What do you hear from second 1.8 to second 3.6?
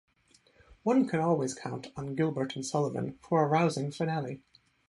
on Gilbert and Sullivan for a